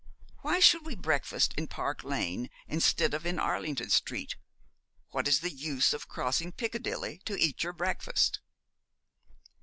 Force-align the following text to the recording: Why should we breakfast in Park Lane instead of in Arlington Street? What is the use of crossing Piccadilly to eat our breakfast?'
Why 0.41 0.59
should 0.59 0.83
we 0.83 0.95
breakfast 0.95 1.53
in 1.59 1.67
Park 1.67 2.03
Lane 2.03 2.49
instead 2.67 3.13
of 3.13 3.23
in 3.23 3.37
Arlington 3.37 3.91
Street? 3.91 4.35
What 5.11 5.27
is 5.27 5.41
the 5.41 5.53
use 5.53 5.93
of 5.93 6.07
crossing 6.07 6.51
Piccadilly 6.53 7.21
to 7.25 7.39
eat 7.39 7.63
our 7.63 7.71
breakfast?' 7.71 8.39